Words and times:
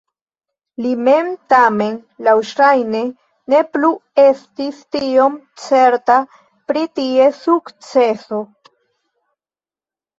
Li 0.85 0.93
mem 1.07 1.27
tamen 1.53 1.99
laŭŝajne 2.29 3.03
ne 3.55 3.61
plu 3.77 3.93
estis 4.25 4.83
tiom 4.99 5.39
certa 5.69 6.19
pri 6.73 6.89
ties 6.99 7.43
sukceso. 7.47 8.45